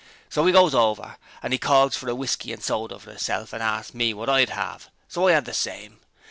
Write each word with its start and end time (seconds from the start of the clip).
So 0.29 0.41
we 0.41 0.51
goes 0.51 0.71
hover, 0.73 1.17
an' 1.43 1.53
'e 1.53 1.59
calls 1.59 1.95
for 1.95 2.07
a 2.09 2.15
w'iskey 2.15 2.51
an' 2.51 2.59
soda 2.61 2.97
for 2.97 3.11
isself 3.11 3.53
an' 3.53 3.61
arsts 3.61 3.93
me 3.93 4.15
wot 4.15 4.29
I'd 4.29 4.49
'ave, 4.49 4.85
so 5.07 5.27
I 5.27 5.33
'ad 5.33 5.45
the 5.45 5.53
same. 5.53 5.99